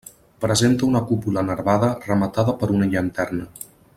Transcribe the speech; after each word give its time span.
Presenta 0.45 0.87
una 0.91 1.01
cúpula 1.11 1.43
nervada 1.51 1.91
rematada 2.07 2.57
per 2.63 2.73
una 2.79 2.91
llanterna. 2.95 3.49